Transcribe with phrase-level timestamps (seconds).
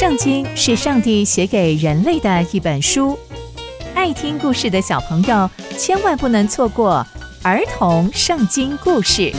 [0.00, 3.18] 圣经是上帝写给人类的一本书，
[3.94, 7.06] 爱听故事的小朋友千万不能错过
[7.42, 9.30] 儿童圣经故事。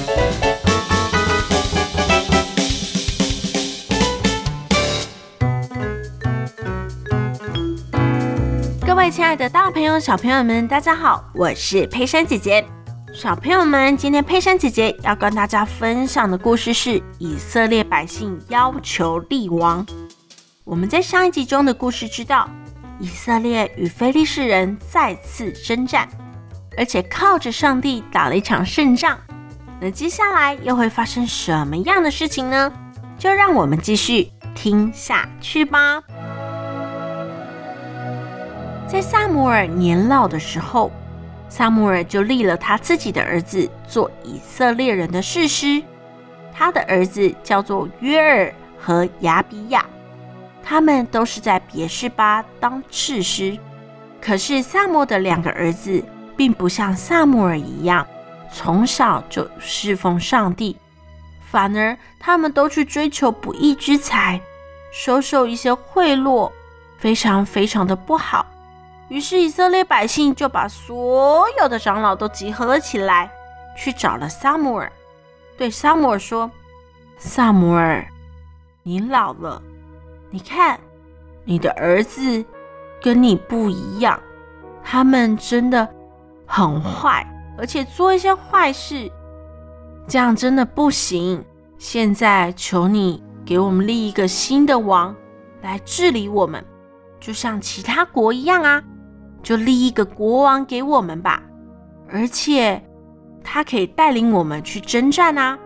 [8.86, 12.64] 各位亲爱的大朋友、小朋友们，大家好，我是佩珊姐姐。
[13.16, 19.84] 小朋友们，今天佩珊姐姐要跟大家分享的故事是以色列百姓要求立王。
[20.64, 22.48] 我们在上一集中的故事知道，
[23.00, 26.08] 以色列与非利士人再次征战，
[26.78, 29.18] 而且靠着上帝打了一场胜仗。
[29.80, 32.72] 那接下来又会发生什么样的事情呢？
[33.18, 36.00] 就让我们继续听下去吧。
[38.88, 40.92] 在撒母耳年老的时候，
[41.50, 45.82] 撒母耳就立了他自己的儿子做以色列人的士师，
[46.54, 49.84] 他的儿子叫做约珥和亚比亚。
[50.64, 53.58] 他们都是在别是巴当士师，
[54.22, 56.04] 可是撒母的两个儿子
[56.38, 58.08] 并不像撒母耳一样，
[58.54, 60.78] 从小就侍奉上帝，
[61.50, 64.40] 反而他们都去追求不义之财，
[64.94, 66.52] 收受一些贿赂，
[66.98, 68.46] 非常非常的不好。
[69.10, 73.30] 于是以色列百姓就把所有的长老都集合了起来，
[73.76, 74.92] 去找了撒母耳，
[75.58, 76.50] 对撒母耳说
[77.20, 78.08] ：“撒母耳，
[78.84, 79.62] 你老了。”
[80.32, 80.80] 你看，
[81.44, 82.44] 你的儿子
[83.02, 84.18] 跟你不一样，
[84.82, 85.88] 他们真的
[86.46, 89.12] 很坏，而且做一些坏事，
[90.08, 91.44] 这样真的不行。
[91.78, 95.16] 现在求你给我们立一个新的王
[95.62, 96.64] 来治理我们，
[97.20, 98.82] 就像其他国一样啊，
[99.44, 101.44] 就立一个国王给我们吧，
[102.08, 102.82] 而且
[103.44, 105.60] 他可以带领我们去征战啊。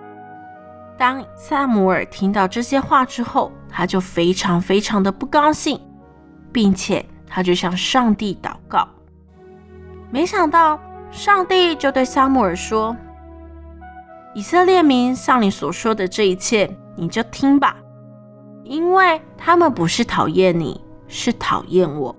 [0.98, 5.78] 当撒母耳听到这些话之后，他就非常非常的不高兴，
[6.54, 8.88] 并且他就向上帝祷告。
[10.10, 10.80] 没想到
[11.12, 12.96] 上帝就对撒母耳说
[14.34, 17.76] ：“以色列民向你所说的这一切，你就听吧，
[18.64, 20.80] 因为他们不是讨厌你，
[21.10, 22.16] 是讨厌我；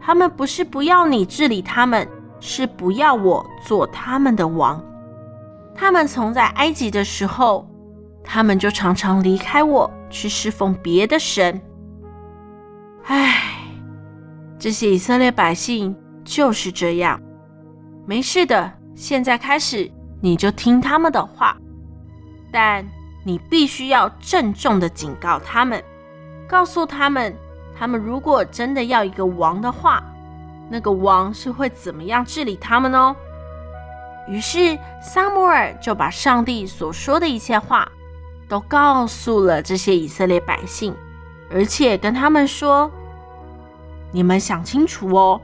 [0.00, 2.08] 他们不是不要你治理他们，
[2.40, 4.82] 是不要我做他们的王。
[5.74, 7.68] 他们从在埃及的时候。”
[8.26, 11.58] 他们就常常离开我，去侍奉别的神。
[13.04, 13.40] 唉，
[14.58, 17.18] 这些以色列百姓就是这样。
[18.04, 21.56] 没事的，现在开始你就听他们的话，
[22.52, 22.84] 但
[23.24, 25.82] 你必须要郑重的警告他们，
[26.48, 27.34] 告诉他们，
[27.78, 30.02] 他们如果真的要一个王的话，
[30.68, 33.14] 那个王是会怎么样治理他们哦。
[34.28, 37.88] 于是撒母耳就把上帝所说的一切话。
[38.48, 40.94] 都告诉了这些以色列百姓，
[41.50, 42.90] 而且跟他们说
[44.12, 45.40] ：“你们想清楚哦，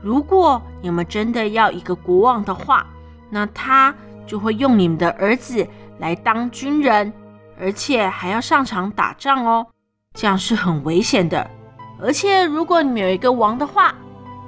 [0.00, 2.86] 如果你们真的要一个国王的话，
[3.28, 3.94] 那他
[4.26, 5.66] 就会用你们的儿子
[5.98, 7.12] 来当军人，
[7.60, 9.66] 而且还要上场打仗哦，
[10.14, 11.50] 这样是很危险的。
[12.00, 13.94] 而且如果你们有一个王的话，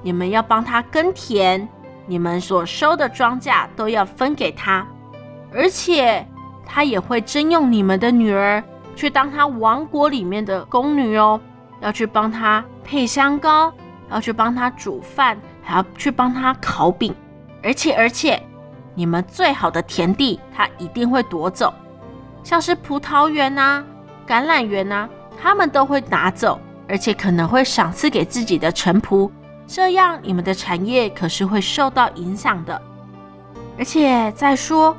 [0.03, 1.69] 你们要帮他耕田，
[2.07, 4.87] 你们所收的庄稼都要分给他，
[5.53, 6.27] 而且。”
[6.71, 8.63] 他也会征用你们的女儿
[8.95, 11.41] 去当他王国里面的宫女哦，
[11.81, 13.73] 要去帮他配香膏，
[14.11, 17.15] 要去帮他煮饭，还要去帮他烤饼。
[17.63, 18.41] 而且，而且，
[18.95, 21.73] 你们最好的田地他一定会夺走，
[22.45, 23.83] 像是葡萄园、啊、
[24.27, 25.09] 橄榄园、啊，
[25.41, 29.31] 他们都会拿走，而且可能会赏赐给自己的臣仆。
[29.67, 32.81] 这样，你们的产业可是会受到影响的。
[33.79, 34.97] 而且再说。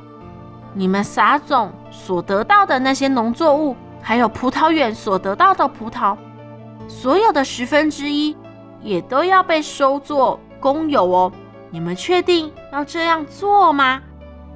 [0.73, 6.15] 你们撒种所得到的那些农作物，还有葡萄园所得到的葡萄，
[6.87, 8.35] 所有的十分之一
[8.81, 11.31] 也都要被收作公有哦。
[11.71, 14.01] 你们确定要这样做吗？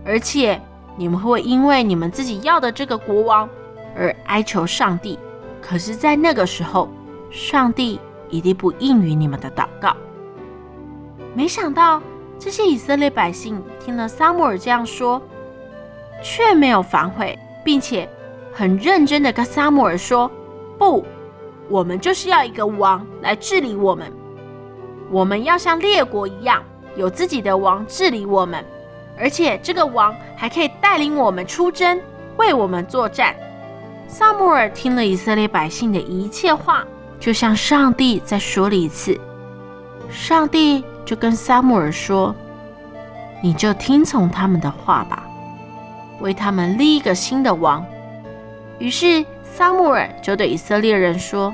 [0.05, 0.61] 而且
[0.95, 3.49] 你们会因为你们自己要的这个国王
[3.95, 5.17] 而哀求上帝，
[5.61, 6.89] 可是，在那个时候，
[7.31, 7.99] 上帝
[8.29, 9.95] 一定不应允你们的祷告。
[11.35, 12.01] 没想到
[12.37, 15.21] 这些以色列百姓听了撒母耳这样说。
[16.23, 18.09] 却没有反悔，并且
[18.51, 20.31] 很认真的跟撒母耳说
[20.79, 21.05] ：“不，
[21.69, 24.11] 我们就是要一个王来治理我们。
[25.11, 26.63] 我们要像列国一样，
[26.95, 28.65] 有自己的王治理我们，
[29.19, 32.01] 而且这个王还可以带领我们出征，
[32.37, 33.35] 为我们作战。”
[34.07, 36.85] 撒母耳听了以色列百姓的一切话，
[37.19, 39.19] 就像上帝再说了一次。
[40.09, 42.35] 上帝就跟撒母耳说
[43.41, 45.22] ：“你就听从他们的话吧。”
[46.19, 47.85] 为他们立一个新的王。
[48.79, 51.53] 于是撒母耳就对以色列人说：“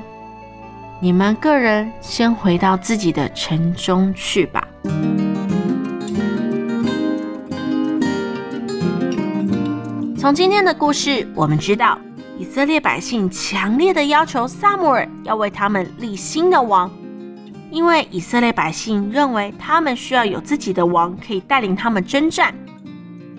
[1.00, 4.66] 你们个人先回到自己的城中去吧。
[10.16, 11.98] 从今天的故事，我们知道
[12.38, 16.90] 以色列百姓强烈的要求撒母耳要为他们立新的王，
[17.70, 22.54] 因为以色列百姓认为他们需要有自己的王，可以带领他们征战。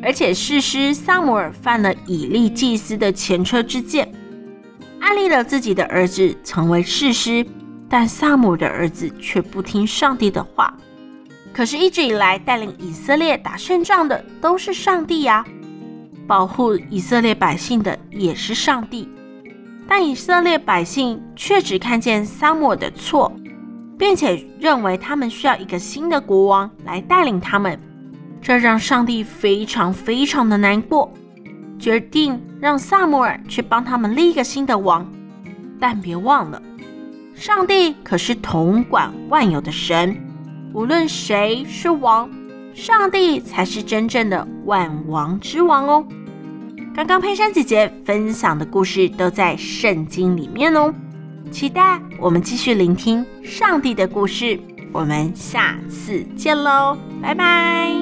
[0.04, 4.12] 而且士师撒母耳犯了以利祭司的前车之鉴，
[5.00, 7.46] 安利了自己的儿子成为士师，
[7.88, 10.76] 但撒母耳的儿子却不听上帝的话。
[11.54, 15.46] 可是，一直以来带领以色列打胜仗的都是上帝呀。
[16.26, 19.10] 保护以色列百姓的也是上帝，
[19.88, 23.30] 但以色列百姓却只看见撒母耳的错，
[23.98, 27.78] 并且认为他们需要一个新的国王来带领他们，
[28.42, 31.14] 这让上帝非常非常的难过，
[31.78, 35.10] 决定让撒母耳去帮他们立一个新的王。
[35.80, 36.62] 但别忘了，
[37.36, 40.16] 上帝可是统管万有的神，
[40.74, 42.30] 无论谁是王，
[42.74, 46.06] 上帝才是真正的万王之王哦。
[46.94, 50.94] 刚刚佩珊姐姐分享的故事都在圣经里面哦，
[51.52, 54.60] 期待我们继续聆听上帝的故事。
[54.92, 58.01] 我们下次见喽，拜拜。